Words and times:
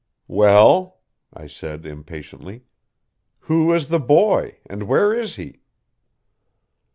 "Well?" 0.27 0.97
I 1.31 1.45
said 1.45 1.85
impatiently. 1.85 2.63
"Who 3.41 3.71
is 3.71 3.89
the 3.89 3.99
boy, 3.99 4.57
and 4.67 4.87
where 4.87 5.13
is 5.13 5.35
he?" 5.35 5.59